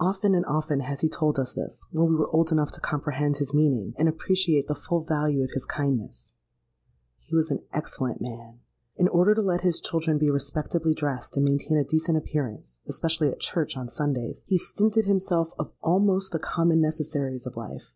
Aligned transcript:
Often 0.00 0.34
and 0.34 0.44
often 0.46 0.80
has 0.80 1.00
he 1.00 1.08
told 1.08 1.38
us 1.38 1.52
this, 1.52 1.84
when 1.92 2.08
we 2.08 2.16
were 2.16 2.28
old 2.30 2.50
enough 2.50 2.72
to 2.72 2.80
comprehend 2.80 3.36
his 3.36 3.54
meaning, 3.54 3.94
and 3.98 4.08
appreciate 4.08 4.66
the 4.66 4.74
full 4.74 5.04
value 5.04 5.44
of 5.44 5.52
his 5.52 5.64
kindness. 5.64 6.32
He 7.20 7.36
was 7.36 7.52
an 7.52 7.62
excellent 7.72 8.20
man. 8.20 8.58
In 8.96 9.06
order 9.06 9.32
to 9.32 9.42
let 9.42 9.60
his 9.60 9.78
children 9.80 10.18
be 10.18 10.28
respectably 10.28 10.92
dressed 10.92 11.36
and 11.36 11.44
maintain 11.44 11.78
a 11.78 11.84
decent 11.84 12.18
appearance—especially 12.18 13.30
at 13.30 13.38
church 13.38 13.76
on 13.76 13.88
Sundays—he 13.88 14.58
stinted 14.58 15.04
himself 15.04 15.52
of 15.56 15.70
almost 15.82 16.32
the 16.32 16.40
common 16.40 16.80
necessaries 16.80 17.46
of 17.46 17.56
life. 17.56 17.92